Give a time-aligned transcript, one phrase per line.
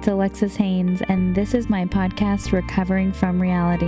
[0.00, 3.84] it's Alexis Haines, and this is my podcast, Recovering from Reality.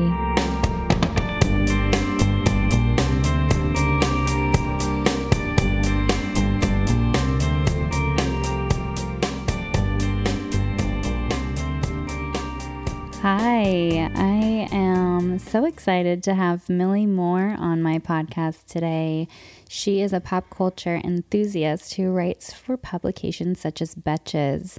[13.23, 19.29] Hi, I am so excited to have Millie Moore on my podcast today.
[19.67, 24.77] She is a pop culture enthusiast who writes for publications such as Betches.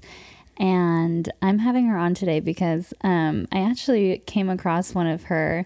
[0.57, 5.65] And I'm having her on today because um, I actually came across one of her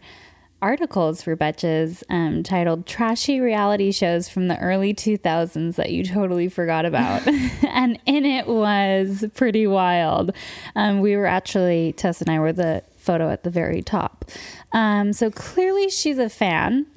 [0.61, 6.49] articles for Betches um, titled Trashy Reality Shows from the Early 2000s That You Totally
[6.49, 7.27] Forgot About.
[7.67, 10.31] and in it was pretty wild.
[10.75, 14.25] Um, we were actually, Tess and I were the photo at the very top.
[14.73, 16.87] Um, so clearly she's a fan.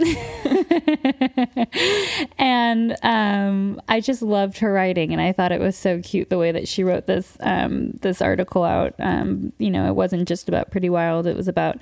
[3.03, 6.39] and um, I just loved her writing, and I thought it was so cute the
[6.39, 8.95] way that she wrote this um, this article out.
[8.99, 11.79] Um, you know, it wasn't just about Pretty Wild; it was about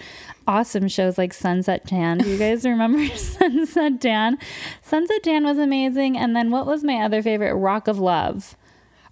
[0.47, 2.19] awesome shows like Sunset Tan.
[2.19, 4.39] Do you guys remember Sunset Tan?
[4.83, 6.17] Sunset Tan was amazing.
[6.17, 7.55] And then what was my other favorite?
[7.55, 8.57] Rock of Love.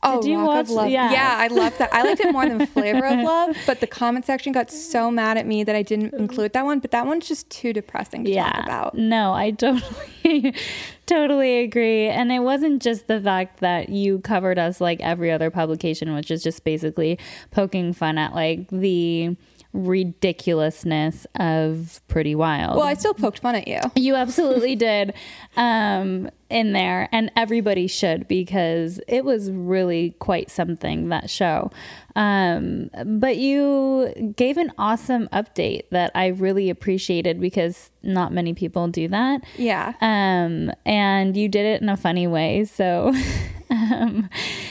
[0.06, 0.64] Oh, Did you Rock watch?
[0.66, 0.88] Of Love.
[0.88, 1.10] Yeah.
[1.10, 1.92] yeah, I love that.
[1.92, 5.36] I liked it more than Flavor of Love, but the comment section got so mad
[5.36, 6.78] at me that I didn't include that one.
[6.78, 8.50] But that one's just too depressing to yeah.
[8.50, 8.94] talk about.
[8.96, 10.54] No, I totally,
[11.06, 12.06] totally agree.
[12.08, 16.30] And it wasn't just the fact that you covered us like every other publication, which
[16.30, 17.18] is just basically
[17.50, 19.36] poking fun at like the
[19.76, 22.76] ridiculousness of Pretty Wild.
[22.76, 23.80] Well, I still poked fun at you.
[23.94, 25.14] You absolutely did
[25.56, 31.70] um, in there, and everybody should because it was really quite something that show.
[32.14, 38.88] Um, but you gave an awesome update that I really appreciated because not many people
[38.88, 39.42] do that.
[39.56, 39.92] Yeah.
[40.00, 42.64] Um, and you did it in a funny way.
[42.64, 43.12] So
[43.86, 44.28] Um,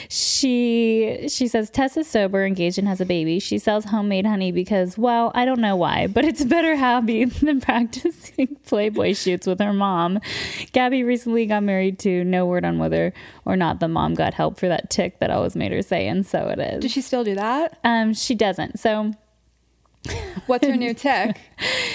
[0.09, 3.39] she she says Tess is sober, engaged, and has a baby.
[3.39, 7.25] She sells homemade honey because, well, I don't know why, but it's a better hobby
[7.25, 10.19] than practicing Playboy shoots with her mom.
[10.73, 13.13] Gabby recently got married to no word on whether
[13.45, 16.25] or not the mom got help for that tic that always made her say, and
[16.25, 16.81] so it is.
[16.81, 17.79] Does she still do that?
[17.83, 18.79] Um, she doesn't.
[18.79, 19.13] So
[20.45, 21.39] What's her new tech?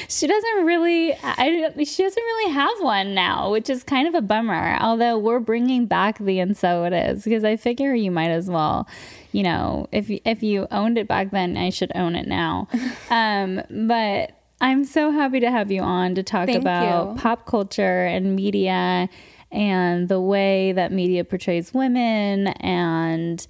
[0.09, 1.15] she doesn't really.
[1.23, 4.77] I, she doesn't really have one now, which is kind of a bummer.
[4.81, 8.49] Although we're bringing back the and so it is because I figure you might as
[8.49, 8.89] well,
[9.33, 12.69] you know, if if you owned it back then, I should own it now.
[13.11, 17.21] um, but I'm so happy to have you on to talk Thank about you.
[17.21, 19.09] pop culture and media
[19.53, 23.47] and the way that media portrays women and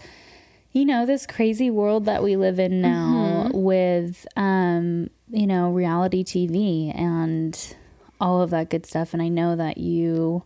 [0.72, 3.60] you know, this crazy world that we live in now mm-hmm.
[3.60, 7.76] with, um, you know, reality TV and
[8.20, 9.12] all of that good stuff.
[9.12, 10.44] And I know that you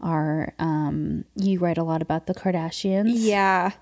[0.00, 3.12] are, um, you write a lot about the Kardashians.
[3.14, 3.72] Yeah.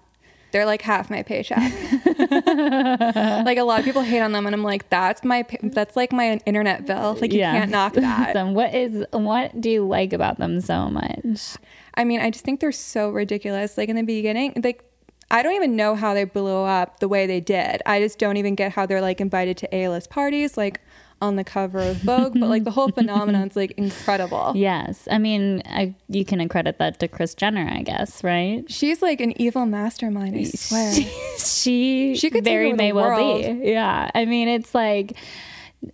[0.53, 1.59] They're like half my paycheck.
[2.07, 6.13] like a lot of people hate on them, and I'm like, that's my that's like
[6.13, 7.17] my internet bill.
[7.19, 7.55] Like you yes.
[7.55, 8.37] can't knock that.
[8.49, 11.57] what is what do you like about them so much?
[11.95, 13.79] I mean, I just think they're so ridiculous.
[13.79, 14.85] Like in the beginning, like
[15.33, 17.81] I don't even know how they blew up the way they did.
[17.87, 20.81] I just don't even get how they're like invited to A-list parties, like
[21.23, 22.35] on the cover of Vogue.
[22.39, 24.53] but like the whole phenomenon is like incredible.
[24.55, 28.71] Yes, I mean, I, you can accredit that to Kris Jenner, I guess, right?
[28.71, 30.37] She's like an evil mastermind.
[30.37, 30.93] I swear.
[30.93, 31.05] She
[31.39, 33.71] she, she could very may well be.
[33.71, 35.17] Yeah, I mean, it's like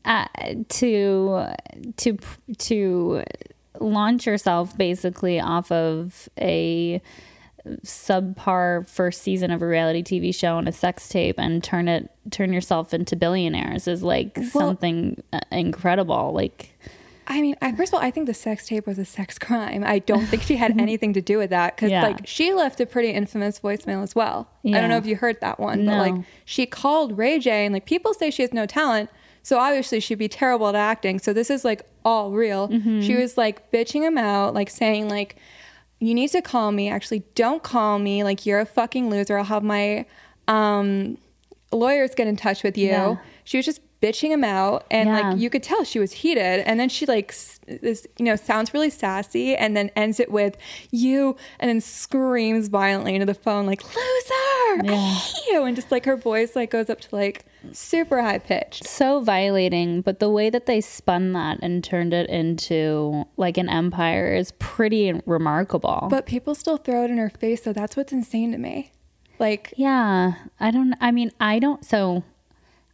[0.04, 0.26] uh,
[0.68, 1.54] to
[1.98, 2.18] to
[2.58, 3.24] to
[3.78, 7.00] launch yourself basically off of a
[7.84, 12.10] subpar first season of a reality TV show and a sex tape and turn it
[12.30, 16.74] turn yourself into billionaires is like well, something uh, incredible like
[17.30, 19.84] I mean, I, first of all, I think the sex tape was a sex crime.
[19.84, 22.02] I don't think she had anything to do with that because, yeah.
[22.02, 24.48] like, she left a pretty infamous voicemail as well.
[24.62, 24.78] Yeah.
[24.78, 25.92] I don't know if you heard that one, no.
[25.92, 29.10] but like, she called Ray J, and like, people say she has no talent,
[29.42, 31.18] so obviously she'd be terrible at acting.
[31.18, 32.68] So this is like all real.
[32.68, 33.02] Mm-hmm.
[33.02, 35.36] She was like bitching him out, like saying like,
[36.00, 36.88] you need to call me.
[36.88, 38.24] Actually, don't call me.
[38.24, 39.38] Like, you're a fucking loser.
[39.38, 40.06] I'll have my
[40.46, 41.18] um,
[41.72, 42.88] lawyers get in touch with you.
[42.88, 43.16] Yeah.
[43.44, 45.30] She was just bitching him out and yeah.
[45.30, 47.34] like you could tell she was heated and then she like
[47.66, 50.56] this you know sounds really sassy and then ends it with
[50.92, 54.92] you and then screams violently into the phone like loser yeah.
[54.92, 58.38] I hate you and just like her voice like goes up to like super high
[58.38, 63.56] pitched so violating but the way that they spun that and turned it into like
[63.58, 67.96] an empire is pretty remarkable but people still throw it in her face so that's
[67.96, 68.92] what's insane to me
[69.38, 72.22] like yeah i don't i mean i don't so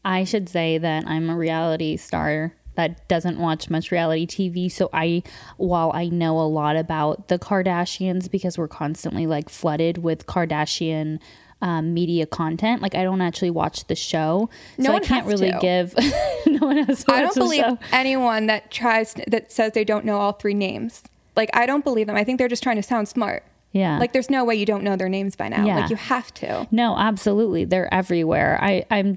[0.05, 4.71] I should say that I'm a reality star that doesn't watch much reality TV.
[4.71, 5.23] So I,
[5.57, 11.21] while I know a lot about the Kardashians because we're constantly like flooded with Kardashian
[11.65, 12.83] um, media content.
[12.83, 15.59] Like I don't actually watch the show, no so I can't really to.
[15.59, 15.95] give.
[16.47, 17.07] no one has.
[17.09, 21.03] I don't believe anyone that tries that says they don't know all three names.
[21.35, 22.17] Like I don't believe them.
[22.17, 23.45] I think they're just trying to sound smart.
[23.73, 23.99] Yeah.
[23.99, 25.65] Like there's no way you don't know their names by now.
[25.65, 25.81] Yeah.
[25.81, 26.69] Like you have to.
[26.71, 27.65] No, absolutely.
[27.65, 28.59] They're everywhere.
[28.61, 29.17] I I'm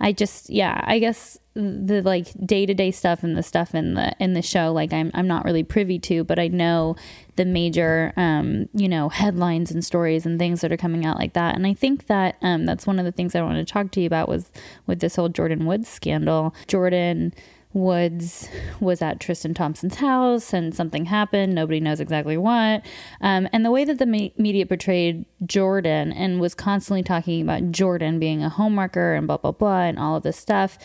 [0.00, 4.34] I just yeah, I guess the like day-to-day stuff and the stuff in the in
[4.34, 6.96] the show like I'm I'm not really privy to, but I know
[7.36, 11.34] the major um, you know, headlines and stories and things that are coming out like
[11.34, 11.54] that.
[11.56, 14.00] And I think that um that's one of the things I wanted to talk to
[14.00, 14.50] you about was
[14.86, 16.54] with this whole Jordan Woods scandal.
[16.66, 17.32] Jordyn
[17.72, 18.48] Woods
[18.80, 21.54] was at Tristan Thompson's house and something happened.
[21.54, 22.84] Nobody knows exactly what.
[23.20, 27.70] Um, and the way that the me- media portrayed Jordan and was constantly talking about
[27.70, 30.78] Jordan being a homewrecker and blah, blah, blah, and all of this stuff.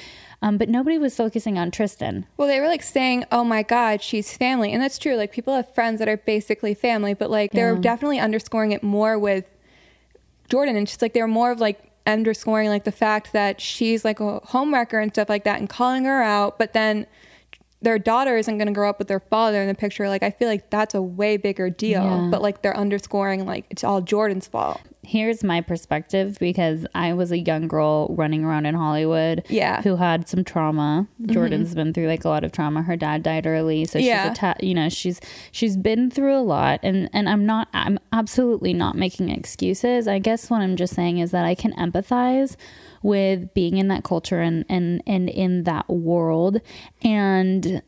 [0.43, 2.27] Um, but nobody was focusing on Tristan.
[2.37, 4.71] Well, they were like saying, oh my God, she's family.
[4.71, 5.15] And that's true.
[5.15, 9.17] Like people have friends that are basically family, but like they're definitely underscoring it more
[9.17, 9.49] with
[10.49, 10.75] Jordan.
[10.75, 14.40] And just like they're more of like, underscoring like the fact that she's like a
[14.48, 17.07] homewrecker and stuff like that and calling her out, but then
[17.81, 20.10] their daughter isn't going to grow up with their father in the picture.
[20.10, 22.27] Like, I feel like that's a way bigger deal, yeah.
[22.31, 24.81] but like they're underscoring like it's all jordan's fault.
[25.04, 29.45] Here's my perspective because I was a young girl running around in Hollywood.
[29.50, 29.83] Yeah.
[29.83, 31.07] Who had some trauma.
[31.22, 31.31] Mm-hmm.
[31.31, 32.81] Jordyn's been through like a lot of trauma.
[32.81, 33.86] Her dad died early.
[33.86, 34.24] So yeah.
[34.24, 35.21] she's, atta- you know, she's,
[35.51, 40.07] she's been through a lot and, and I'm not, I'm absolutely not making excuses.
[40.07, 42.56] I guess what I'm just saying is that I can empathize
[43.06, 46.60] with being in that culture and and and in that world
[47.04, 47.84] and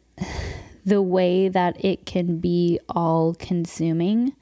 [0.86, 4.34] the way that it can be all consuming.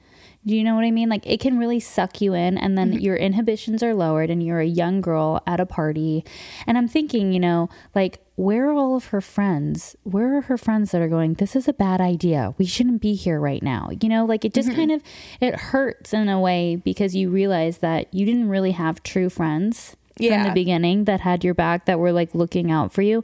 [0.45, 1.09] Do you know what I mean?
[1.09, 2.99] Like it can really suck you in, and then mm-hmm.
[2.99, 6.23] your inhibitions are lowered, and you're a young girl at a party.
[6.67, 9.95] And I'm thinking, you know, like, where are all of her friends?
[10.03, 12.53] Where are her friends that are going, this is a bad idea.
[12.59, 13.89] We shouldn't be here right now.
[13.99, 14.77] You know, like it just mm-hmm.
[14.77, 15.01] kind of
[15.39, 19.95] it hurts in a way because you realize that you didn't really have true friends
[20.17, 20.37] yeah.
[20.37, 23.23] from the beginning that had your back that were like looking out for you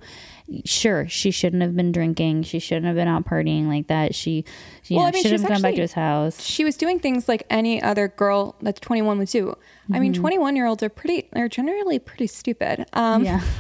[0.66, 4.44] sure she shouldn't have been drinking she shouldn't have been out partying like that she
[4.86, 7.00] you well, know, I mean, should have gone back to his house she was doing
[7.00, 9.96] things like any other girl that's 21 would do mm-hmm.
[9.96, 10.22] i mean mm-hmm.
[10.22, 13.42] 21 year olds are pretty They're generally pretty stupid um yeah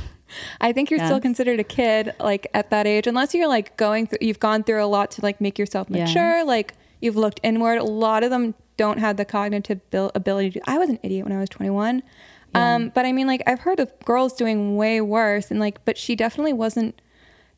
[0.59, 1.09] I think you're yes.
[1.09, 4.63] still considered a kid, like at that age, unless you're like going through, you've gone
[4.63, 6.37] through a lot to like make yourself mature.
[6.37, 6.43] Yeah.
[6.43, 7.77] Like you've looked inward.
[7.77, 10.61] A lot of them don't have the cognitive ability to.
[10.69, 12.03] I was an idiot when I was 21.
[12.53, 12.75] Yeah.
[12.75, 15.97] Um, but I mean, like I've heard of girls doing way worse, and like, but
[15.97, 17.01] she definitely wasn't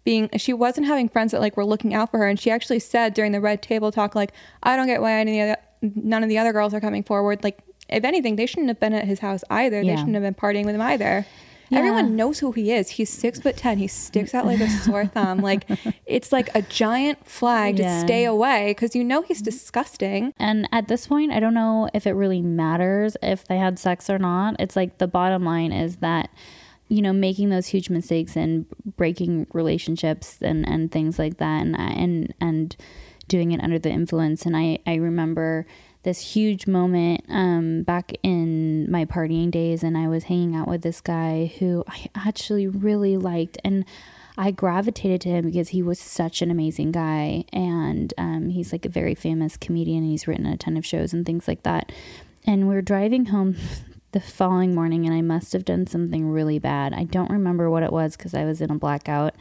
[0.03, 0.29] being.
[0.37, 3.13] She wasn't having friends that like were looking out for her, and she actually said
[3.13, 6.29] during the red table talk, like, I don't get why any of the, none of
[6.29, 7.43] the other girls are coming forward.
[7.43, 7.59] Like,
[7.89, 9.81] if anything, they shouldn't have been at his house either.
[9.81, 9.91] Yeah.
[9.91, 11.25] They shouldn't have been partying with him either.
[11.69, 11.79] Yeah.
[11.79, 12.89] Everyone knows who he is.
[12.89, 13.77] He's six foot ten.
[13.77, 15.39] He sticks out like a sore thumb.
[15.39, 15.65] Like
[16.05, 18.01] it's like a giant flag yeah.
[18.01, 20.33] to stay away because you know he's disgusting.
[20.37, 24.09] And at this point, I don't know if it really matters if they had sex
[24.09, 24.55] or not.
[24.59, 26.29] It's like the bottom line is that
[26.89, 28.65] you know making those huge mistakes and
[28.97, 32.75] breaking relationships and and things like that and and and
[33.27, 34.45] doing it under the influence.
[34.45, 35.65] And I I remember
[36.03, 40.81] this huge moment um, back in my partying days, and I was hanging out with
[40.81, 43.85] this guy who I actually really liked, and
[44.37, 48.85] I gravitated to him because he was such an amazing guy, and um, he's like
[48.85, 50.03] a very famous comedian.
[50.03, 51.91] And he's written a ton of shows and things like that.
[52.45, 53.55] And we are driving home
[54.11, 56.93] the following morning, and I must have done something really bad.
[56.93, 59.35] I don't remember what it was because I was in a blackout.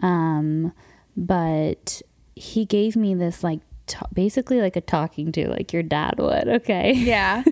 [0.00, 0.72] Um,
[1.16, 2.02] but
[2.34, 3.60] he gave me this like
[4.12, 7.42] basically like a talking to like your dad would okay yeah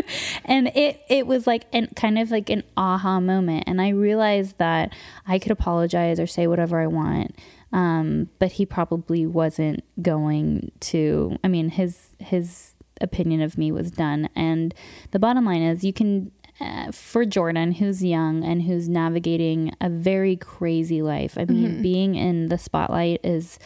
[0.44, 4.58] and it it was like an kind of like an aha moment and i realized
[4.58, 4.92] that
[5.26, 7.36] i could apologize or say whatever i want
[7.72, 13.90] um, but he probably wasn't going to i mean his his opinion of me was
[13.90, 14.74] done and
[15.10, 19.88] the bottom line is you can uh, for Jordan, who's young and who's navigating a
[19.88, 21.36] very crazy life.
[21.36, 21.82] I mean, mm-hmm.
[21.82, 23.58] being in the spotlight is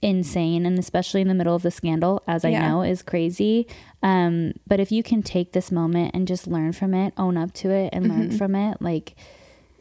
[0.00, 2.68] insane and especially in the middle of the scandal as i yeah.
[2.68, 3.66] know is crazy
[4.00, 7.52] um, but if you can take this moment and just learn from it own up
[7.52, 8.20] to it and mm-hmm.
[8.20, 9.16] learn from it like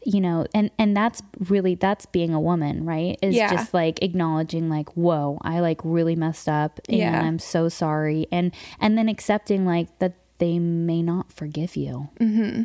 [0.03, 3.51] you know and and that's really that's being a woman right is yeah.
[3.51, 7.21] just like acknowledging like whoa i like really messed up and yeah.
[7.21, 12.63] i'm so sorry and and then accepting like that they may not forgive you mm-hmm.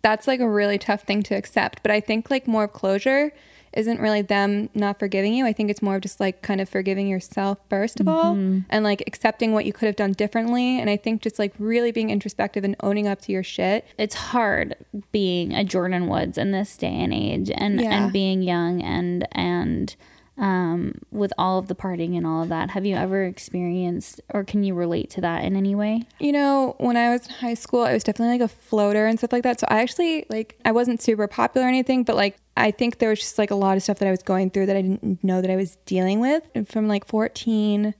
[0.00, 3.32] that's like a really tough thing to accept but i think like more of closure
[3.72, 5.46] isn't really them not forgiving you.
[5.46, 8.16] I think it's more of just like kind of forgiving yourself first of mm-hmm.
[8.16, 10.80] all and like accepting what you could have done differently.
[10.80, 13.86] And I think just like really being introspective and owning up to your shit.
[13.98, 14.76] It's hard
[15.12, 17.90] being a Jordan Woods in this day and age and, yeah.
[17.90, 19.94] and being young and, and,
[20.38, 22.70] um, with all of the partying and all of that.
[22.70, 26.02] Have you ever experienced or can you relate to that in any way?
[26.18, 29.18] You know, when I was in high school, I was definitely like a floater and
[29.18, 29.60] stuff like that.
[29.60, 33.10] So I actually like I wasn't super popular or anything, but like I think there
[33.10, 35.24] was just like a lot of stuff that I was going through that I didn't
[35.24, 36.42] know that I was dealing with.
[36.54, 37.94] And from like 14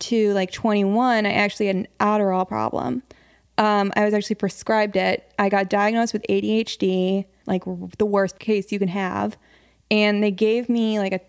[0.00, 3.02] to like 21, I actually had an Adderall problem.
[3.58, 5.32] Um, I was actually prescribed it.
[5.38, 7.64] I got diagnosed with ADHD, like
[7.98, 9.36] the worst case you can have.
[9.90, 11.20] And they gave me like a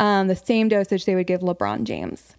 [0.00, 2.34] um, the same dosage they would give LeBron James.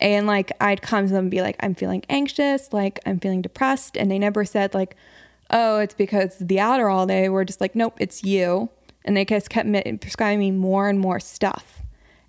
[0.00, 3.42] And like I'd come to them and be like, I'm feeling anxious, like I'm feeling
[3.42, 3.96] depressed.
[3.96, 4.96] And they never said like,
[5.50, 7.06] oh, it's because the Adderall.
[7.06, 8.70] They were just like, nope, it's you.
[9.04, 9.68] And they just kept
[10.00, 11.82] prescribing me more and more stuff.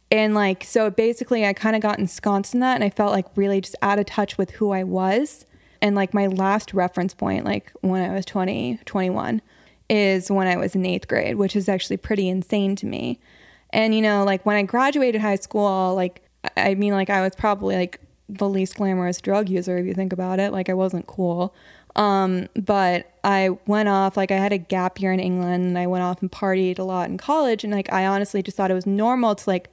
[0.09, 3.25] And like, so basically I kind of got ensconced in that and I felt like
[3.35, 5.45] really just out of touch with who I was.
[5.81, 9.41] And like my last reference point, like when I was 20, 21,
[9.89, 13.19] is when I was in eighth grade, which is actually pretty insane to me
[13.73, 16.21] and, you know, like when I graduated high school, like,
[16.57, 20.13] I mean, like I was probably like the least glamorous drug user if you think
[20.13, 20.51] about it.
[20.51, 21.53] Like I wasn't cool.
[21.95, 25.87] Um, but I went off, like I had a gap year in England and I
[25.87, 27.63] went off and partied a lot in college.
[27.63, 29.69] And like I honestly just thought it was normal to like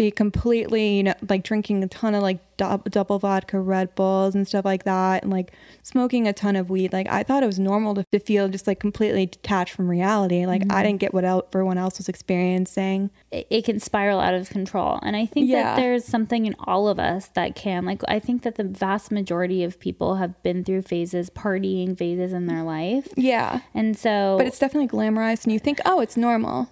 [0.00, 4.48] be completely, you know, like drinking a ton of like double vodka Red Bulls and
[4.48, 5.52] stuff like that, and like
[5.82, 6.90] smoking a ton of weed.
[6.90, 10.46] Like I thought it was normal to, to feel just like completely detached from reality.
[10.46, 10.72] Like mm-hmm.
[10.72, 13.10] I didn't get what everyone else was experiencing.
[13.30, 15.64] It, it, can spiral out of control, and I think yeah.
[15.64, 17.84] that there's something in all of us that can.
[17.84, 22.32] Like I think that the vast majority of people have been through phases, partying phases
[22.32, 23.08] in their life.
[23.16, 26.70] Yeah, and so, but it's definitely glamorized, and you think, oh, it's normal.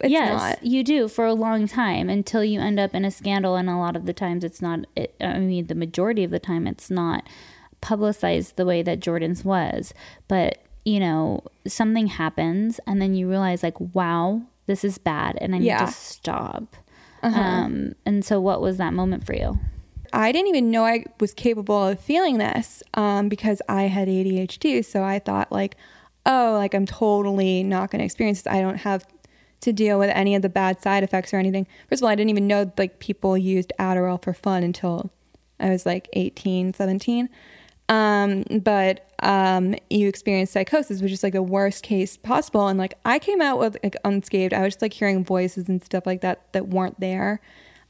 [0.00, 0.64] It's yes, not.
[0.64, 3.76] you do for a long time until you end up in a scandal, and a
[3.76, 4.80] lot of the times it's not.
[4.96, 7.26] It, I mean, the majority of the time it's not
[7.80, 9.94] publicized the way that Jordan's was.
[10.28, 15.54] But you know, something happens, and then you realize, like, wow, this is bad, and
[15.54, 15.86] I need yeah.
[15.86, 16.76] to stop.
[17.22, 17.38] Uh-huh.
[17.38, 19.58] Um, and so, what was that moment for you?
[20.12, 24.84] I didn't even know I was capable of feeling this um, because I had ADHD.
[24.84, 25.76] So I thought, like,
[26.26, 28.52] oh, like I'm totally not going to experience this.
[28.52, 29.06] I don't have
[29.60, 31.66] to deal with any of the bad side effects or anything.
[31.88, 35.10] First of all, I didn't even know like people used Adderall for fun until
[35.58, 37.28] I was like 18, 17.
[37.88, 42.68] Um, but um, you experience psychosis, which is like the worst case possible.
[42.68, 44.54] And like I came out with like unscathed.
[44.54, 47.40] I was just like hearing voices and stuff like that that weren't there.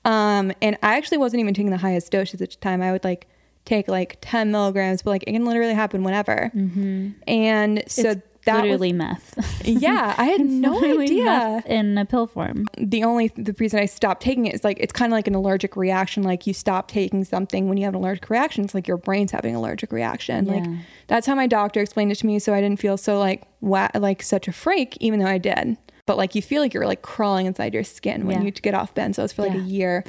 [0.05, 2.81] Um, and I actually wasn't even taking the highest doses at the time.
[2.81, 3.29] I would like
[3.67, 6.51] take like 10 milligrams, but like it can literally happen whenever.
[6.55, 7.11] Mm-hmm.
[7.29, 9.63] And so it's that literally was, meth.
[9.65, 11.63] yeah, I had no idea.
[11.67, 12.67] in a pill form.
[12.79, 15.35] The only the reason I stopped taking it is like it's kind of like an
[15.35, 16.23] allergic reaction.
[16.23, 18.65] Like you stop taking something when you have an allergic reaction.
[18.65, 20.47] It's like your brain's having an allergic reaction.
[20.47, 20.55] Yeah.
[20.55, 20.69] Like
[21.07, 24.23] that's how my doctor explained it to me, so I didn't feel so like like
[24.23, 25.77] such a freak, even though I did.
[26.07, 28.47] But like you feel like you're like crawling inside your skin when yeah.
[28.47, 29.61] you get off benzos for like yeah.
[29.61, 30.05] a year.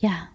[0.00, 0.26] Yeah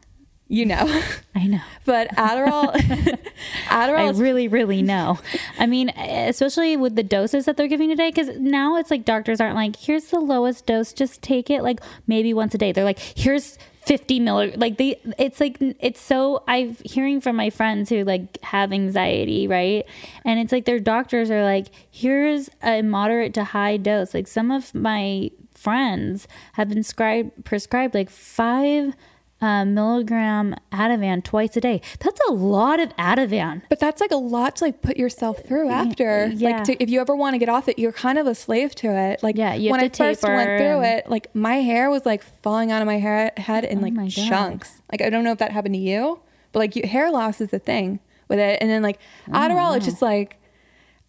[0.50, 1.01] you know.
[1.36, 1.62] I know.
[1.86, 2.72] But Adderall,
[3.65, 3.98] Adderall.
[3.98, 5.18] I really, really know.
[5.58, 9.41] I mean, especially with the doses that they're giving today, because now it's like doctors
[9.41, 12.72] aren't like, here's the lowest dose, just take it like maybe once a day.
[12.72, 14.62] They're like, here's 50 milligrams.
[14.62, 19.48] like they it's like it's so i'm hearing from my friends who like have anxiety
[19.48, 19.84] right
[20.24, 24.51] and it's like their doctors are like here's a moderate to high dose like some
[24.51, 28.94] of my friends have been scribed prescribed like five
[29.41, 31.81] uh, milligram Ativan twice a day.
[32.00, 33.62] That's a lot of Ativan.
[33.69, 36.27] But that's like a lot to like put yourself through after.
[36.27, 36.50] Yeah.
[36.50, 38.75] Like to, if you ever want to get off it, you're kind of a slave
[38.75, 39.24] to it.
[39.24, 42.81] Like yeah, when I first went through it, like my hair was like falling out
[42.81, 44.81] of my hair, head in oh like chunks.
[44.91, 46.19] Like I don't know if that happened to you,
[46.51, 48.58] but like you, hair loss is a thing with it.
[48.62, 50.38] And then like oh, Adderall, it's just like,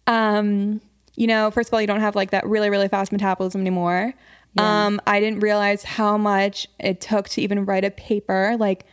[0.07, 0.79] um,
[1.15, 4.13] you know, first of all, you don't have like that really really fast metabolism anymore.
[4.53, 4.85] Yeah.
[4.85, 8.55] Um, I didn't realize how much it took to even write a paper.
[8.59, 8.85] Like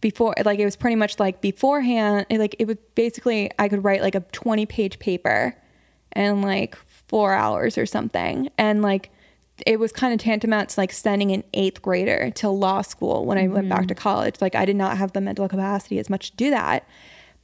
[0.00, 2.26] before, like it was pretty much like beforehand.
[2.30, 5.56] Like it was basically I could write like a twenty page paper
[6.16, 6.76] in like
[7.08, 9.10] four hours or something, and like
[9.66, 13.38] it was kind of tantamount to like sending an eighth grader to law school when
[13.38, 13.54] I mm-hmm.
[13.54, 14.02] went back to mm-hmm.
[14.02, 14.40] college.
[14.40, 16.86] Like I did not have the mental capacity as much to do that,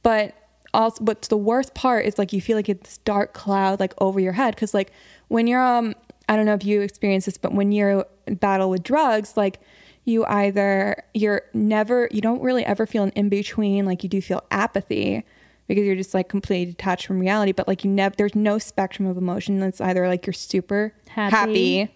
[0.03, 0.35] but
[0.73, 4.19] also but the worst part is like you feel like it's dark cloud like over
[4.19, 4.91] your head because like
[5.27, 5.93] when you're um
[6.29, 9.59] I don't know if you experience this, but when you're in battle with drugs, like
[10.05, 14.21] you either you're never you don't really ever feel an in between, like you do
[14.21, 15.23] feel apathy
[15.67, 19.07] because you're just like completely detached from reality, but like you never there's no spectrum
[19.07, 21.31] of emotion that's either like you're super happy,
[21.79, 21.93] happy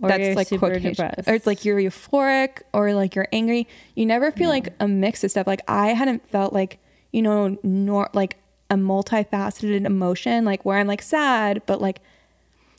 [0.00, 1.26] or that's like super depressed.
[1.26, 3.66] or it's like you're euphoric or like you're angry.
[3.94, 5.46] You never feel like a mix of stuff.
[5.46, 6.78] Like I hadn't felt like,
[7.12, 8.36] you know, nor like
[8.70, 12.00] a multifaceted emotion, like where I'm like sad, but like,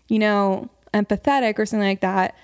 [0.07, 2.35] you know, empathetic or something like that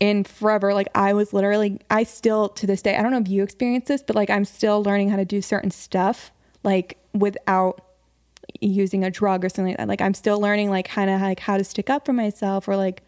[0.00, 0.74] in forever.
[0.74, 3.88] Like I was literally, I still to this day, I don't know if you experienced
[3.88, 6.30] this, but like I'm still learning how to do certain stuff
[6.62, 7.84] like without
[8.60, 9.88] using a drug or something like that.
[9.88, 12.76] Like I'm still learning like kind of like how to stick up for myself or
[12.76, 13.02] like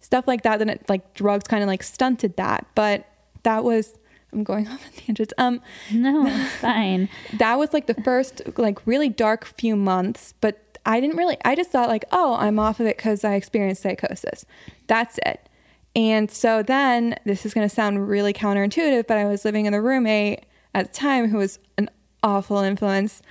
[0.00, 0.58] stuff like that.
[0.58, 2.66] Then it, like drugs kind of like stunted that.
[2.74, 3.06] But
[3.42, 3.98] that was
[4.32, 5.34] I'm going off on tangents.
[5.38, 5.60] Um,
[5.92, 7.08] no, it's fine.
[7.34, 11.36] that was like the first like really dark few months, but I didn't really.
[11.44, 14.44] I just thought like, oh, I'm off of it because I experienced psychosis.
[14.86, 15.48] That's it.
[15.94, 19.74] And so then this is going to sound really counterintuitive, but I was living in
[19.74, 20.44] a roommate
[20.74, 21.90] at the time who was an
[22.22, 23.22] awful influence.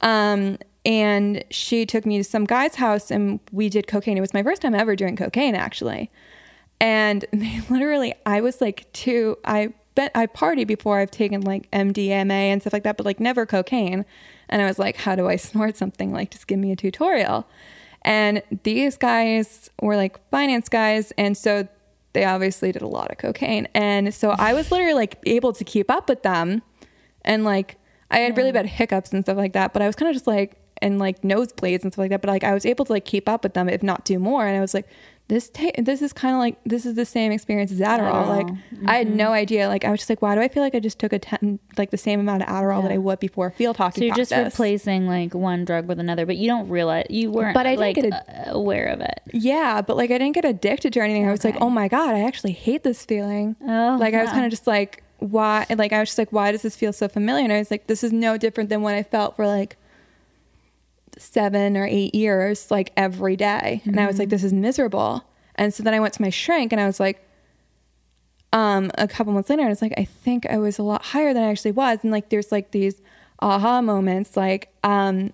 [0.00, 4.18] Um, and she took me to some guy's house and we did cocaine.
[4.18, 6.10] It was my first time ever doing cocaine actually.
[6.80, 11.70] And they literally, I was like two, I bet I party before I've taken like
[11.70, 14.04] MDMA and stuff like that, but like never cocaine.
[14.52, 16.12] And I was like, how do I snort something?
[16.12, 17.48] Like, just give me a tutorial.
[18.02, 21.10] And these guys were like finance guys.
[21.16, 21.66] And so
[22.12, 23.66] they obviously did a lot of cocaine.
[23.74, 26.62] And so I was literally like able to keep up with them.
[27.22, 27.78] And like,
[28.10, 30.26] I had really bad hiccups and stuff like that, but I was kind of just
[30.26, 32.20] like, and like nosebleeds and stuff like that.
[32.20, 34.46] But like I was able to like keep up with them, if not do more.
[34.46, 34.86] And I was like,
[35.32, 38.12] this ta- this is kind of like this is the same experience as Adderall.
[38.12, 38.28] Adderall.
[38.28, 38.86] Like mm-hmm.
[38.86, 39.32] I had no mm-hmm.
[39.32, 39.68] idea.
[39.68, 41.58] Like I was just like, why do I feel like I just took a ten
[41.78, 42.88] like the same amount of Adderall yeah.
[42.88, 44.00] that I would before field hockey?
[44.00, 44.28] So you're practice.
[44.28, 47.54] just replacing like one drug with another, but you don't realize you weren't.
[47.54, 48.10] But I like a,
[48.48, 49.22] aware of it.
[49.32, 51.22] Yeah, but like I didn't get addicted to anything.
[51.22, 51.28] Okay.
[51.30, 53.56] I was like, oh my god, I actually hate this feeling.
[53.62, 55.64] Oh, like I was kind of just like, why?
[55.70, 57.44] Like I was just like, why does this feel so familiar?
[57.44, 59.78] And I was like, this is no different than what I felt for like
[61.18, 63.80] seven or eight years, like every day.
[63.80, 63.90] Mm-hmm.
[63.90, 64.34] And I was like, mm-hmm.
[64.34, 65.24] this is miserable.
[65.54, 67.26] And so then I went to my shrink and I was like,
[68.52, 71.32] um, a couple months later, I was like, I think I was a lot higher
[71.32, 72.00] than I actually was.
[72.02, 73.00] And like, there's like these
[73.40, 74.36] aha moments.
[74.36, 75.32] Like, um,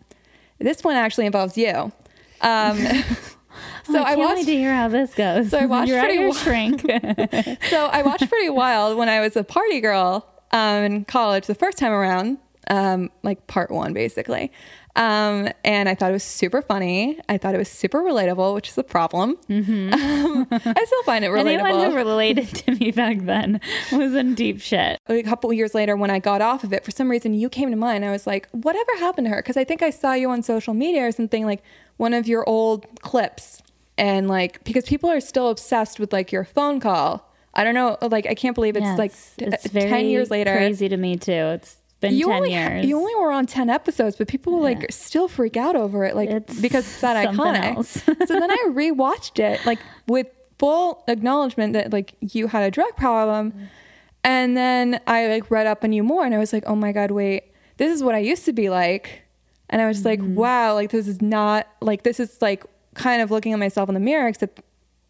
[0.59, 1.93] this one actually involves you.
[2.41, 2.79] Um,
[3.85, 5.51] so oh, I, I watched to hear how this goes.
[5.51, 6.81] So I watched You're pretty your shrink.
[7.71, 11.55] so I watched Pretty Wild when I was a party girl um, in college the
[11.55, 14.53] first time around, um, like part one basically.
[14.99, 17.21] Um, and I thought it was super funny.
[17.29, 19.37] I thought it was super relatable, which is a problem.
[19.49, 19.95] Mm-hmm.
[19.95, 21.47] Um, I still find it relatable.
[21.61, 23.61] Anyone who related to me back then
[23.93, 24.99] was in deep shit.
[25.07, 27.71] A couple years later, when I got off of it, for some reason you came
[27.71, 28.05] to mind.
[28.05, 29.37] I was like, whatever happened to her?
[29.37, 31.63] Because I think I saw you on social media or something like
[31.97, 33.63] one of your old clips.
[33.97, 37.25] And like, because people are still obsessed with like your phone call.
[37.55, 37.99] I don't know.
[38.03, 40.55] Like, I can't believe it's yes, like it's 10 years later.
[40.57, 41.33] Crazy to me too.
[41.33, 42.87] It's been you 10 only, years.
[42.87, 44.79] You only were on 10 episodes, but people yeah.
[44.79, 47.85] like still freak out over it, like it's because it's that iconic.
[48.27, 52.97] so then I rewatched it, like with full acknowledgement that like you had a drug
[52.97, 53.53] problem.
[53.53, 53.69] Mm.
[54.25, 56.93] And then I like read up on you more and I was like, oh my
[56.93, 59.23] God, wait, this is what I used to be like.
[59.71, 60.25] And I was mm-hmm.
[60.25, 63.89] like, wow, like this is not like this is like kind of looking at myself
[63.89, 64.61] in the mirror, except,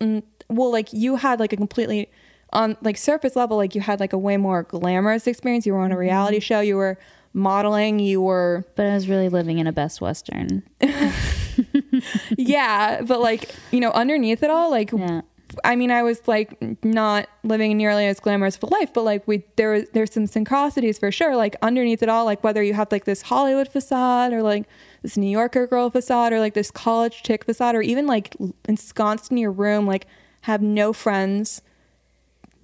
[0.01, 2.11] mm, well, like you had like a completely
[2.53, 5.67] on like surface level, like you had like a way more glamorous experience.
[5.67, 6.43] You were on a reality mm-hmm.
[6.43, 6.99] show, you were
[7.33, 8.65] modeling, you were.
[8.75, 10.63] But I was really living in a Best Western.
[12.37, 14.93] yeah, but like you know, underneath it all, like.
[14.93, 15.23] Yeah.
[15.65, 19.27] I mean, I was like not living nearly as glamorous of a life, but like
[19.27, 21.37] we there there's some synchronicities for sure.
[21.37, 24.67] Like underneath it all, like whether you have like this Hollywood facade or like
[25.03, 28.37] this New Yorker girl facade or like this college chick facade or even like
[28.69, 30.07] ensconced in your room, like
[30.43, 31.63] have no friends,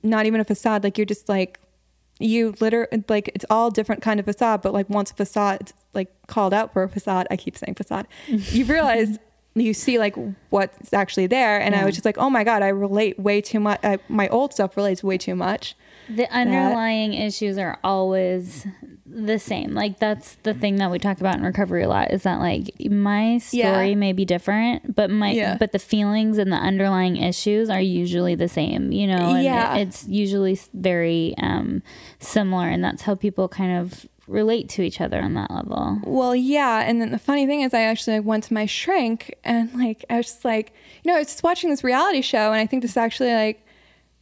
[0.04, 0.84] not even a facade.
[0.84, 1.58] Like you're just like
[2.20, 5.72] you literally like it's all different kind of facade, but like once a facade it's
[5.94, 8.06] like called out for a facade, I keep saying facade.
[8.26, 9.18] you realize
[9.54, 10.16] you see like
[10.50, 11.82] what's actually there, and yeah.
[11.82, 13.80] I was just like, oh my god, I relate way too much.
[13.82, 15.76] I, my old stuff relates way too much.
[16.08, 18.66] The underlying that, issues are always
[19.14, 19.74] the same.
[19.74, 22.70] Like that's the thing that we talk about in recovery a lot is that like
[22.90, 23.94] my story yeah.
[23.94, 25.56] may be different, but my yeah.
[25.58, 29.34] but the feelings and the underlying issues are usually the same, you know.
[29.34, 29.76] And yeah.
[29.76, 31.82] It, it's usually very um
[32.18, 36.00] similar and that's how people kind of relate to each other on that level.
[36.04, 39.72] Well, yeah, and then the funny thing is I actually went to my shrink and
[39.74, 40.72] like I was just like,
[41.02, 43.64] you know, I was just watching this reality show and I think this actually like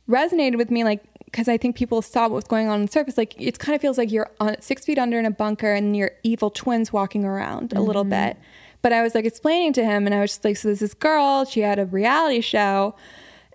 [0.09, 1.03] resonated with me like
[1.33, 3.17] because I think people saw what was going on on the surface.
[3.17, 5.97] Like it kind of feels like you're on six feet under in a bunker and
[5.97, 7.79] your evil twins walking around mm-hmm.
[7.79, 8.29] a little mm-hmm.
[8.29, 8.37] bit.
[8.83, 10.95] But I was like explaining to him, and I was just like, so there's this
[10.95, 11.45] girl.
[11.45, 12.97] She had a reality show,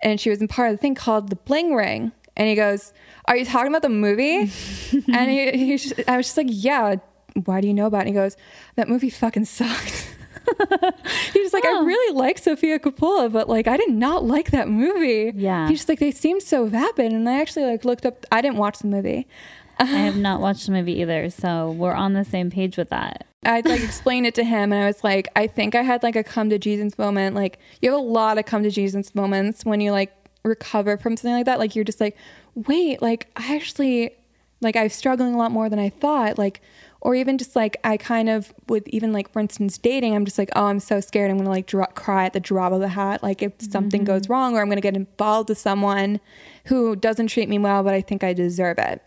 [0.02, 2.12] and she was in part of the thing called the Bling Ring.
[2.36, 2.92] And he goes,
[3.26, 4.38] "Are you talking about the movie?"
[5.12, 6.96] and he, he I was just like, "Yeah."
[7.44, 8.00] Why do you know about it?
[8.00, 8.36] And he goes,
[8.74, 10.16] "That movie fucking sucked."
[11.32, 11.82] He's just like, oh.
[11.82, 15.32] I really like Sofia Coppola, but like, I did not like that movie.
[15.34, 15.68] Yeah.
[15.68, 17.12] He's just like, they seem so vapid.
[17.12, 19.26] And I actually like looked up, I didn't watch the movie.
[19.78, 21.30] I have not watched the movie either.
[21.30, 23.26] So we're on the same page with that.
[23.44, 26.16] I'd like explain it to him and I was like, I think I had like
[26.16, 27.36] a come to Jesus moment.
[27.36, 30.12] Like you have a lot of come to Jesus moments when you like
[30.44, 32.16] recover from something like that, like you're just like,
[32.54, 34.10] wait, like I actually
[34.60, 36.38] like I was struggling a lot more than I thought.
[36.38, 36.60] Like
[37.00, 40.38] or even just like I kind of with even like for instance dating, I'm just
[40.38, 41.30] like, oh, I'm so scared.
[41.30, 44.06] I'm gonna like dro- cry at the drop of a hat, like if something mm-hmm.
[44.06, 46.20] goes wrong, or I'm gonna get involved with someone
[46.66, 49.02] who doesn't treat me well, but I think I deserve it.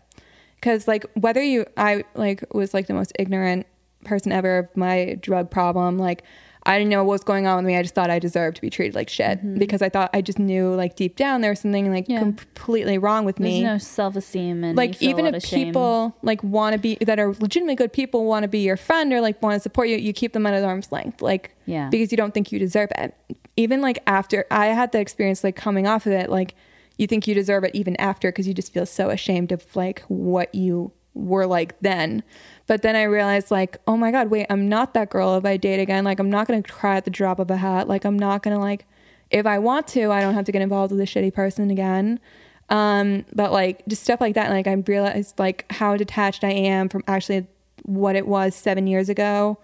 [0.56, 3.66] Because like whether you, I like was like the most ignorant
[4.04, 6.22] person ever of my drug problem, like
[6.64, 7.76] I didn't know what was going on with me.
[7.76, 9.58] I just thought I deserved to be treated like shit mm-hmm.
[9.58, 12.20] because I thought I just knew like deep down there was something like yeah.
[12.20, 13.64] completely wrong with There's me.
[13.64, 17.74] no self esteem and like even if people like want to be that are legitimately
[17.74, 20.32] good people want to be your friend or like want to support you, you keep
[20.32, 23.14] them at arm's length, like yeah, because you don't think you deserve it.
[23.56, 26.54] Even like after I had the experience like coming off of it, like
[26.96, 30.02] you think you deserve it even after because you just feel so ashamed of like
[30.08, 32.22] what you were like then.
[32.66, 35.56] But then I realized, like, oh my God, wait, I'm not that girl if I
[35.56, 36.04] date again.
[36.04, 37.88] Like, I'm not going to cry at the drop of a hat.
[37.88, 38.86] Like, I'm not going to, like,
[39.30, 42.20] if I want to, I don't have to get involved with a shitty person again.
[42.68, 44.50] Um, but like, just stuff like that.
[44.50, 47.46] Like, I realized, like, how detached I am from actually
[47.82, 49.58] what it was seven years ago.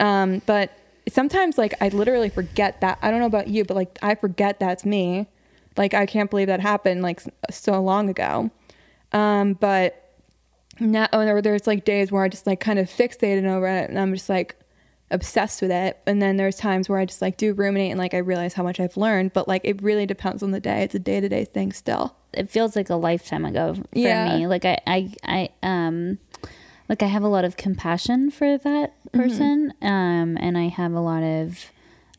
[0.00, 0.76] Um, but
[1.08, 2.98] sometimes, like, I literally forget that.
[3.02, 5.26] I don't know about you, but like, I forget that's me.
[5.76, 8.50] Like, I can't believe that happened, like, so long ago.
[9.12, 10.03] Um, but
[10.80, 13.98] now or there's like days where I just like kind of fixated over it and
[13.98, 14.56] I'm just like
[15.10, 16.00] obsessed with it.
[16.06, 18.62] And then there's times where I just like do ruminate and like I realize how
[18.62, 19.32] much I've learned.
[19.32, 20.82] But like it really depends on the day.
[20.82, 22.16] It's a day to day thing still.
[22.32, 24.36] It feels like a lifetime ago for yeah.
[24.36, 24.46] me.
[24.46, 26.18] Like I, I, I, um,
[26.88, 29.20] like I have a lot of compassion for that mm-hmm.
[29.20, 29.72] person.
[29.80, 29.86] Mm-hmm.
[29.86, 31.70] Um, and I have a lot of,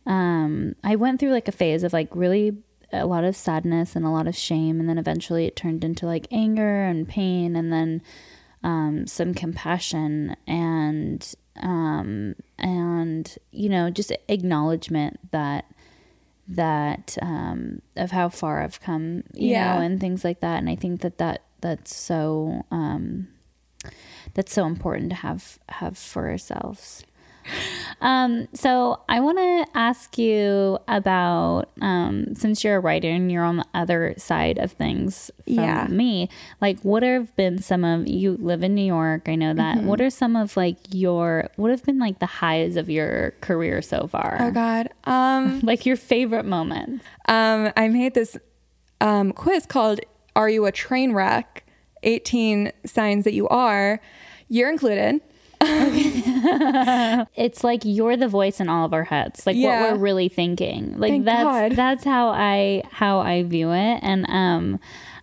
[0.06, 2.58] um, I went through like a phase of like really
[2.94, 4.80] a lot of sadness and a lot of shame.
[4.80, 7.56] And then eventually it turned into like anger and pain.
[7.56, 8.02] And then,
[8.65, 15.65] um, some compassion and um, and you know just acknowledgement that
[16.47, 19.75] that um, of how far I've come, you yeah.
[19.75, 20.60] know, and things like that.
[20.60, 23.28] And I think that that that's so um,
[24.34, 27.04] that's so important to have have for ourselves.
[28.01, 33.43] Um, so I want to ask you about um, since you're a writer and you're
[33.43, 35.88] on the other side of things from yeah.
[35.88, 36.29] me,
[36.62, 39.27] like what have been some of you live in New York?
[39.27, 39.77] I know that.
[39.77, 39.88] Mm-hmm.
[39.88, 43.81] What are some of like your what have been like the highs of your career
[43.81, 44.38] so far?
[44.39, 47.01] Oh God, um, like your favorite moment.
[47.27, 48.38] Um, I made this
[49.01, 49.99] um, quiz called
[50.36, 51.63] "Are You a Train Wreck?"
[52.05, 53.99] 18 signs that you are.
[54.47, 55.21] You're included.
[57.36, 59.81] it's like you're the voice in all of our heads, like yeah.
[59.81, 60.97] what we're really thinking.
[60.97, 61.71] Like Thank that's God.
[61.73, 64.79] that's how I how I view it, and um,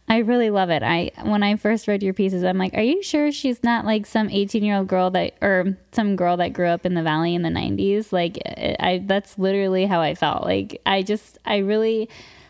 [0.08, 0.82] I really love it.
[0.82, 4.06] I when I first read your pieces, I'm like, are you sure she's not like
[4.06, 7.35] some 18 year old girl that or some girl that grew up in the valley
[7.35, 8.12] in the 90s?
[8.12, 10.44] Like, I that's literally how I felt.
[10.44, 12.08] Like, I just I really.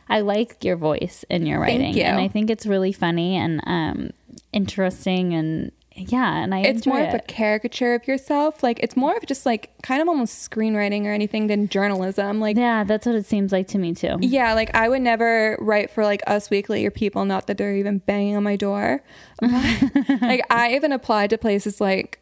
[0.08, 2.02] I like your voice in your writing, you.
[2.02, 4.10] and I think it's really funny and um,
[4.52, 7.08] interesting and yeah, and I it's more it.
[7.08, 8.62] of a caricature of yourself.
[8.62, 12.40] Like it's more of just like kind of almost screenwriting or anything than journalism.
[12.40, 14.16] Like yeah, that's what it seems like to me too.
[14.20, 17.24] Yeah, like I would never write for like Us Weekly or People.
[17.24, 19.02] Not that they're even banging on my door.
[19.42, 22.20] like I even applied to places like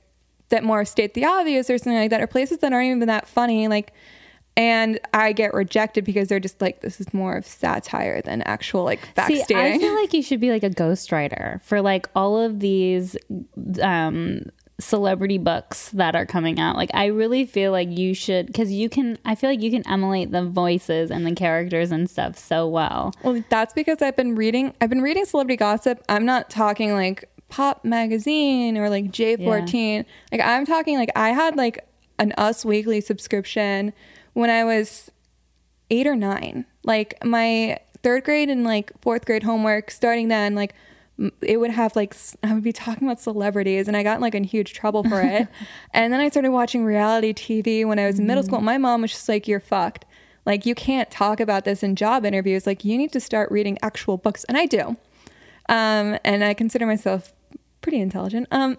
[0.49, 3.29] that more state the obvious or something like that, or places that aren't even that
[3.29, 3.69] funny.
[3.69, 3.93] Like
[4.57, 8.85] and I get rejected because they're just like this is more of satire than actual
[8.85, 12.39] like fact See, I feel like you should be like a ghostwriter for like all
[12.39, 13.17] of these
[13.83, 14.43] um
[14.81, 16.77] celebrity books that are coming out.
[16.77, 19.87] Like I really feel like you should because you can I feel like you can
[19.87, 23.13] emulate the voices and the characters and stuff so well.
[23.23, 26.03] Well, that's because I've been reading I've been reading celebrity gossip.
[26.09, 29.97] I'm not talking like pop magazine or like J14.
[29.97, 30.03] Yeah.
[30.33, 31.87] Like I'm talking like I had like
[32.19, 33.93] an Us Weekly subscription
[34.33, 35.11] when I was
[35.91, 36.65] eight or nine.
[36.85, 40.75] Like my third grade and like fourth grade homework, starting then, like
[41.43, 44.45] it would have like I would be talking about celebrities, and I got like in
[44.45, 45.49] huge trouble for it.
[45.93, 48.61] and then I started watching reality TV when I was in middle school.
[48.61, 48.65] Mm.
[48.65, 50.07] My mom was just like, "You're fucked.
[50.47, 52.67] Like you can't talk about this in job interviews.
[52.67, 54.97] Like you need to start reading actual books." And I do,
[55.69, 57.33] um, and I consider myself
[57.83, 58.49] pretty intelligent.
[58.51, 58.79] Um,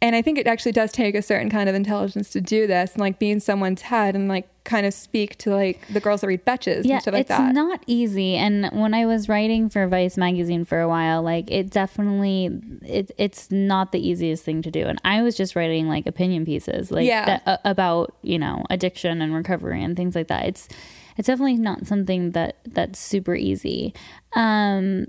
[0.00, 2.92] and I think it actually does take a certain kind of intelligence to do this
[2.92, 6.20] and like be in someone's head and like kind of speak to like the girls
[6.20, 7.48] that read Betches yeah, and stuff like it's that.
[7.48, 8.36] It's not easy.
[8.36, 12.50] And when I was writing for Vice magazine for a while, like it definitely
[12.82, 14.86] it it's not the easiest thing to do.
[14.86, 17.24] And I was just writing like opinion pieces like yeah.
[17.24, 20.44] that, uh, about, you know, addiction and recovery and things like that.
[20.44, 20.68] It's
[21.16, 23.94] it's definitely not something that that's super easy.
[24.34, 25.06] Um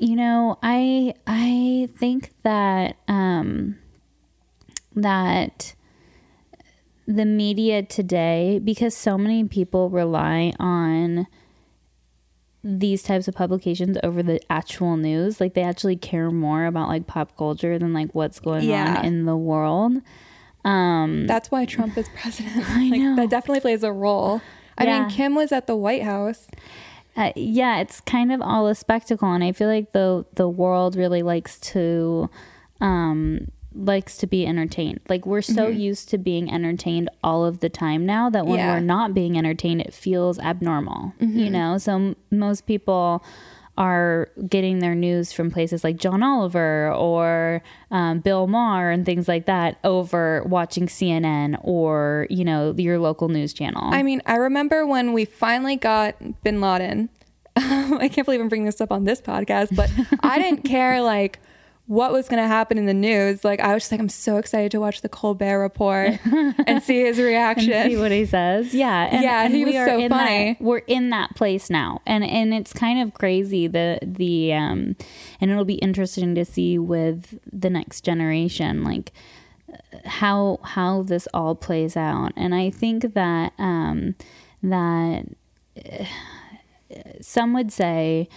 [0.00, 3.76] you know, I I think that um
[5.02, 5.74] that
[7.06, 11.26] the media today, because so many people rely on
[12.62, 15.40] these types of publications over the actual news.
[15.40, 18.98] Like they actually care more about like pop culture than like what's going yeah.
[18.98, 20.02] on in the world.
[20.64, 22.56] Um, That's why Trump is president.
[22.68, 23.16] I like, know.
[23.16, 24.42] That definitely plays a role.
[24.76, 25.00] I yeah.
[25.00, 26.46] mean, Kim was at the White House.
[27.16, 30.94] Uh, yeah, it's kind of all a spectacle, and I feel like the the world
[30.94, 32.30] really likes to
[32.80, 35.00] um, likes to be entertained.
[35.08, 35.78] Like we're so mm-hmm.
[35.78, 38.74] used to being entertained all of the time now that when yeah.
[38.74, 41.14] we're not being entertained, it feels abnormal.
[41.20, 41.38] Mm-hmm.
[41.38, 43.24] You know, so m- most people
[43.78, 47.62] are getting their news from places like John Oliver or
[47.92, 53.28] um, Bill Maher and things like that over watching CNN or, you know, your local
[53.28, 53.94] news channel.
[53.94, 57.08] I mean, I remember when we finally got bin Laden.
[57.56, 59.90] I can't believe I'm bringing this up on this podcast, but
[60.24, 61.38] I didn't care like
[61.88, 63.44] what was going to happen in the news.
[63.44, 66.18] Like I was just like, I'm so excited to watch the Colbert Report
[66.66, 68.74] and see his reaction, see what he says.
[68.74, 70.52] Yeah, and, yeah, and he was so funny.
[70.52, 74.96] That, we're in that place now, and and it's kind of crazy the the um,
[75.40, 79.12] and it'll be interesting to see with the next generation, like
[80.04, 82.32] how how this all plays out.
[82.36, 84.14] And I think that um,
[84.62, 85.24] that.
[85.76, 86.04] Uh,
[87.20, 88.28] some would say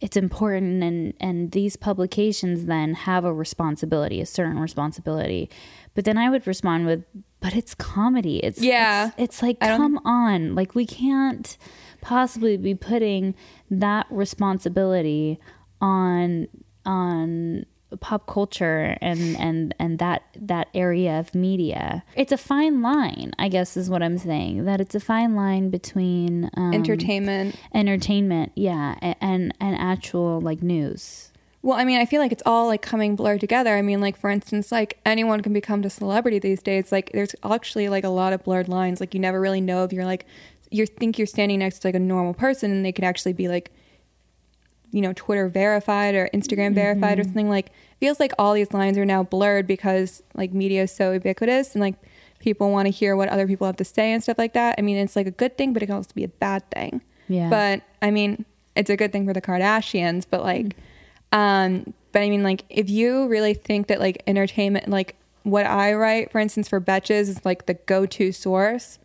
[0.00, 5.50] it's important and and these publications then have a responsibility a certain responsibility.
[5.94, 7.04] But then i would respond with
[7.40, 8.38] but it's comedy.
[8.38, 9.08] It's yeah.
[9.08, 10.54] it's, it's like come on.
[10.54, 11.56] Like we can't
[12.00, 13.34] possibly be putting
[13.70, 15.40] that responsibility
[15.80, 16.48] on
[16.84, 17.64] on
[17.98, 22.04] pop culture and and and that that area of media.
[22.14, 25.70] It's a fine line i guess is what i'm saying that it's a fine line
[25.70, 27.56] between um, entertainment.
[27.74, 31.32] Entertainment yeah and and actual like news.
[31.62, 33.76] Well i mean i feel like it's all like coming blurred together.
[33.76, 36.92] I mean like for instance like anyone can become a celebrity these days.
[36.92, 39.00] Like there's actually like a lot of blurred lines.
[39.00, 40.26] Like you never really know if you're like
[40.70, 43.48] you think you're standing next to like a normal person and they could actually be
[43.48, 43.72] like
[44.90, 46.74] you know Twitter verified or Instagram mm-hmm.
[46.74, 50.82] verified or something like feels like all these lines are now blurred because like media
[50.82, 51.94] is so ubiquitous and like
[52.38, 54.74] people want to hear what other people have to say and stuff like that.
[54.78, 57.02] I mean, it's like a good thing, but it can also be a bad thing.
[57.28, 57.50] Yeah.
[57.50, 60.76] But I mean, it's a good thing for the Kardashians, but like
[61.32, 61.38] mm-hmm.
[61.38, 65.94] um but I mean like if you really think that like entertainment like what I
[65.94, 68.98] write, for instance, for Betches is like the go-to source.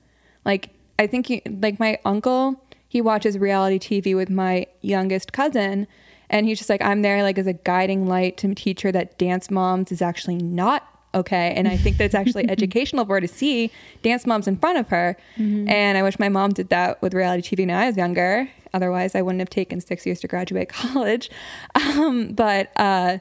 [0.44, 0.70] Like
[1.00, 2.62] I think you, like my uncle
[2.96, 5.86] he watches reality TV with my youngest cousin.
[6.30, 9.18] And he's just like, I'm there like as a guiding light to teach her that
[9.18, 11.54] dance moms is actually not okay.
[11.58, 13.70] And I think that it's actually educational for her to see
[14.02, 15.18] dance moms in front of her.
[15.38, 15.68] Mm-hmm.
[15.68, 18.50] And I wish my mom did that with reality TV when I was younger.
[18.74, 21.30] Otherwise, I wouldn't have taken six years to graduate college.
[21.76, 23.18] Um, but uh,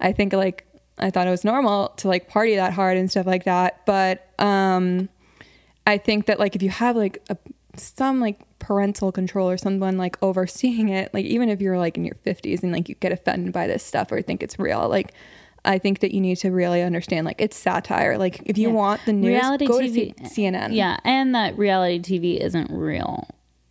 [0.00, 0.66] I think like
[0.98, 3.86] I thought it was normal to like party that hard and stuff like that.
[3.86, 5.08] But um,
[5.86, 7.36] I think that like if you have like a,
[7.76, 12.04] some like parental control or someone like overseeing it, like even if you're like in
[12.04, 15.12] your 50s and like you get offended by this stuff or think it's real, like
[15.64, 18.18] I think that you need to really understand like it's satire.
[18.18, 18.74] Like if you yeah.
[18.74, 20.74] want the news, reality go TV, to C- CNN.
[20.74, 23.28] Yeah, and that reality TV isn't real,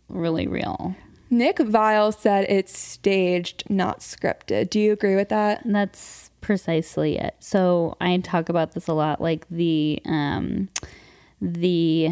[0.08, 0.96] really real.
[1.30, 4.68] Nick Viall said it's staged, not scripted.
[4.68, 5.62] Do you agree with that?
[5.64, 7.36] That's precisely it.
[7.40, 10.68] So I talk about this a lot, like the um,
[11.40, 12.10] the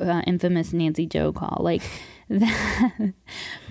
[0.00, 1.58] uh, infamous Nancy Jo call.
[1.60, 1.82] Like,
[2.28, 3.12] that,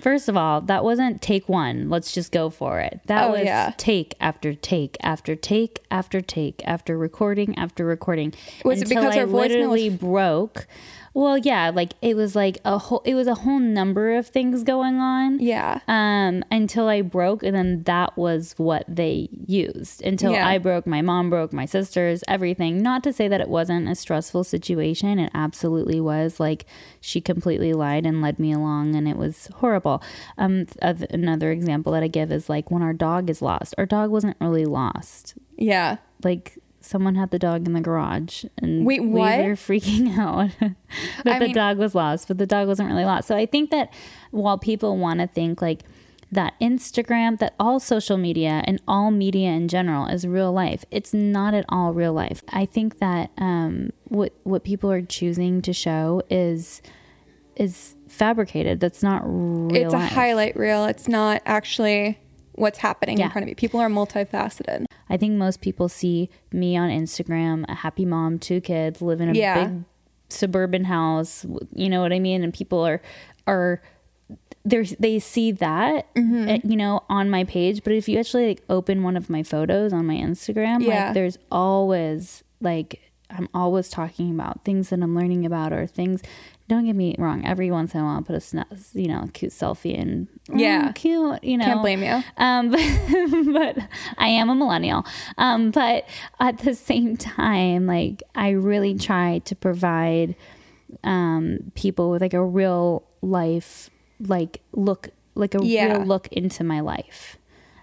[0.00, 1.90] first of all, that wasn't take one.
[1.90, 3.00] Let's just go for it.
[3.06, 3.72] That oh, was yeah.
[3.76, 8.34] take after take after take after take after recording after recording.
[8.64, 9.98] Was it because I her literally was...
[9.98, 10.66] broke?
[11.14, 14.62] Well, yeah, like it was like a whole it was a whole number of things
[14.62, 15.40] going on.
[15.40, 15.80] Yeah.
[15.86, 20.02] Um until I broke and then that was what they used.
[20.02, 20.48] Until yeah.
[20.48, 22.82] I broke, my mom broke, my sisters, everything.
[22.82, 25.18] Not to say that it wasn't a stressful situation.
[25.18, 26.40] It absolutely was.
[26.40, 26.64] Like
[27.00, 30.02] she completely lied and led me along and it was horrible.
[30.38, 33.74] Um another example that I give is like when our dog is lost.
[33.76, 35.34] Our dog wasn't really lost.
[35.58, 35.98] Yeah.
[36.24, 39.38] Like someone had the dog in the garage and Wait, what?
[39.38, 40.74] we were freaking out that
[41.26, 43.28] I the mean, dog was lost, but the dog wasn't really lost.
[43.28, 43.92] So I think that
[44.30, 45.82] while people want to think like
[46.30, 51.12] that Instagram, that all social media and all media in general is real life, it's
[51.12, 52.42] not at all real life.
[52.48, 56.80] I think that um, what what people are choosing to show is
[57.56, 58.80] is fabricated.
[58.80, 59.74] That's not real.
[59.74, 60.10] It's life.
[60.10, 60.86] a highlight reel.
[60.86, 62.18] It's not actually
[62.54, 63.26] what's happening yeah.
[63.26, 63.54] in front of me.
[63.54, 64.84] People are multifaceted.
[65.08, 69.30] I think most people see me on Instagram, a happy mom, two kids, live in
[69.30, 69.64] a yeah.
[69.64, 69.84] big
[70.28, 71.44] suburban house.
[71.74, 72.42] You know what I mean?
[72.42, 73.00] And people are
[73.46, 73.82] are
[74.64, 76.48] there's they see that mm-hmm.
[76.48, 79.42] Eh, you know on my page but if you actually like open one of my
[79.42, 81.06] photos on my instagram yeah.
[81.06, 83.00] like there's always like
[83.36, 86.22] I'm always talking about things that I'm learning about or things.
[86.68, 87.44] Don't get me wrong.
[87.44, 90.92] Every once in a while, I'll put a you know cute selfie and oh, yeah,
[90.92, 91.42] cute.
[91.44, 92.22] You know, can't blame you.
[92.36, 95.04] Um, but, but I am a millennial.
[95.38, 96.08] Um, but
[96.40, 100.34] at the same time, like I really try to provide
[101.04, 103.90] um people with like a real life,
[104.20, 105.98] like look, like a yeah.
[105.98, 107.38] real look into my life.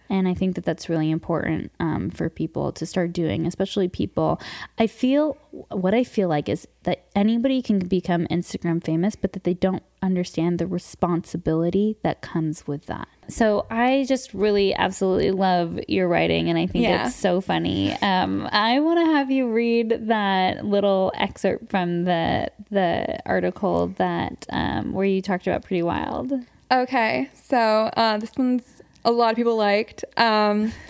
[0.09, 4.41] And I think that that's really important um, for people to start doing, especially people.
[4.77, 5.37] I feel
[5.69, 9.83] what I feel like is that anybody can become Instagram famous, but that they don't
[10.01, 13.07] understand the responsibility that comes with that.
[13.27, 17.07] So I just really absolutely love your writing, and I think yeah.
[17.07, 17.93] it's so funny.
[18.01, 24.45] Um, I want to have you read that little excerpt from the the article that
[24.49, 26.33] um, where you talked about Pretty Wild.
[26.71, 27.57] Okay, so
[27.95, 30.05] uh, this one's a lot of people liked.
[30.17, 30.73] Um,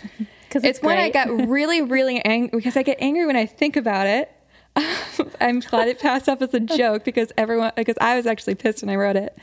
[0.49, 3.45] because it's, it's when I got really, really angry because I get angry when I
[3.45, 4.31] think about it.
[5.41, 8.81] I'm glad it passed off as a joke because everyone because I was actually pissed
[8.81, 9.37] when I wrote it.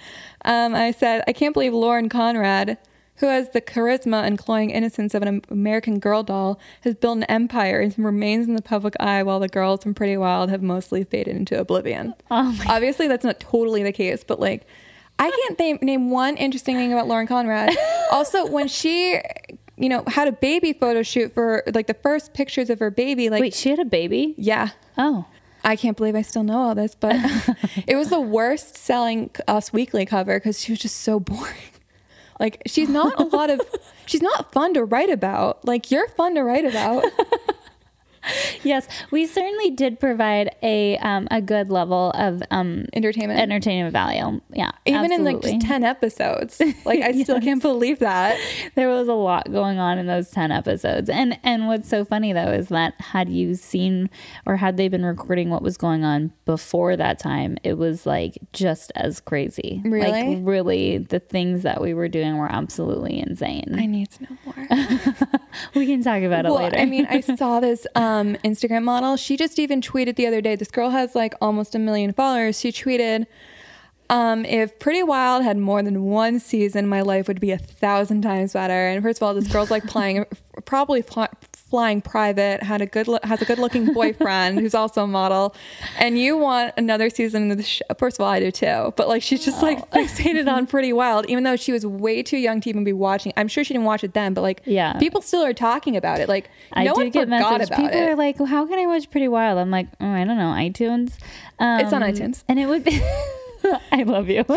[0.45, 2.79] Um, I said I can't believe Lauren Conrad,
[3.17, 7.25] who has the charisma and cloying innocence of an American Girl doll, has built an
[7.25, 11.05] empire and remains in the public eye while the girls from Pretty Wild have mostly
[11.05, 12.15] faded into oblivion.
[12.31, 14.67] Oh Obviously, that's not totally the case, but like
[15.19, 17.77] I can't name, name one interesting thing about Lauren Conrad.
[18.11, 19.21] also, when she,
[19.77, 23.31] you know, had a baby photo shoot for like the first pictures of her baby,
[23.31, 24.35] like wait, she had a baby?
[24.37, 24.71] Yeah.
[24.99, 25.27] Oh.
[25.65, 27.17] I can't believe I still know all this, but
[27.87, 31.55] it was the worst selling Us Weekly cover because she was just so boring.
[32.39, 33.61] Like she's not a lot of,
[34.05, 35.65] she's not fun to write about.
[35.65, 37.05] Like you're fun to write about.
[38.63, 44.41] yes, we certainly did provide a um, a good level of um, entertainment entertainment value.
[44.53, 45.17] Yeah, even absolutely.
[45.17, 46.61] in like just ten episodes.
[46.85, 47.25] Like I yes.
[47.25, 48.39] still can't believe that
[48.75, 51.11] there was a lot going on in those ten episodes.
[51.11, 54.11] And and what's so funny though is that had you seen
[54.47, 58.39] or had they been recording what was going on before that time, it was like
[58.53, 59.81] just as crazy.
[59.85, 63.75] Really, like really, the things that we were doing were absolutely insane.
[63.77, 64.67] I need to know more.
[65.75, 66.77] we can talk about it well, later.
[66.77, 67.87] I mean, I saw this.
[67.95, 69.17] Um, um, Instagram model.
[69.17, 70.57] She just even tweeted the other day.
[70.57, 72.59] This girl has like almost a million followers.
[72.59, 73.27] She tweeted,
[74.09, 78.23] um, if Pretty Wild had more than one season, my life would be a thousand
[78.23, 78.87] times better.
[78.89, 80.27] And first of all, this girl's like playing,
[80.65, 81.03] probably
[81.69, 85.55] flying private, had a good has a good looking boyfriend who's also a model,
[85.99, 87.85] and you want another season of the show.
[87.99, 91.27] First of all, I do too, but like she's just like fixated on Pretty Wild,
[91.29, 93.33] even though she was way too young to even be watching.
[93.37, 96.21] I'm sure she didn't watch it then, but like yeah, people still are talking about
[96.21, 96.29] it.
[96.29, 97.69] Like I no one forgot message.
[97.69, 98.11] about people it.
[98.11, 99.59] are like, well, how can I watch Pretty Wild?
[99.59, 101.19] I'm like, oh, I don't know, iTunes.
[101.59, 103.01] Um, it's on um, iTunes, and it would be.
[103.93, 104.45] I love you.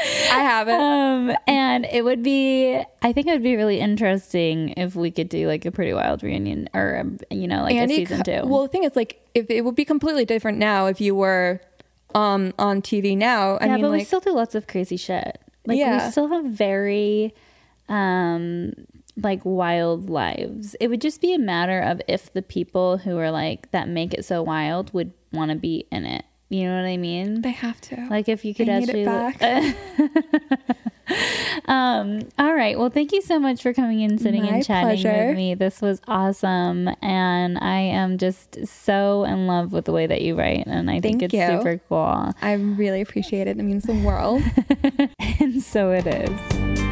[0.00, 0.80] I haven't.
[0.80, 5.28] Um, and it would be, I think it would be really interesting if we could
[5.28, 8.42] do like a Pretty Wild reunion or, um, you know, like Andy, a season two.
[8.44, 11.60] Well, the thing is, like, if it would be completely different now if you were
[12.14, 13.56] um, on TV now.
[13.58, 15.40] I yeah, mean, but like, we still do lots of crazy shit.
[15.66, 16.06] Like, yeah.
[16.06, 17.34] we still have very,
[17.88, 18.72] um,
[19.16, 20.74] like wild lives.
[20.80, 24.14] It would just be a matter of if the people who are like that make
[24.14, 26.24] it so wild would want to be in it.
[26.50, 27.42] You know what I mean?
[27.42, 28.08] They have to.
[28.10, 29.06] Like if you could they actually.
[31.66, 32.76] um, all right.
[32.76, 35.28] Well, thank you so much for coming in, sitting My and chatting pleasure.
[35.28, 35.54] with me.
[35.54, 40.36] This was awesome, and I am just so in love with the way that you
[40.36, 41.46] write, and I thank think it's you.
[41.46, 42.34] super cool.
[42.42, 43.56] I really appreciate it.
[43.56, 44.42] It means the world,
[45.40, 46.89] and so it is.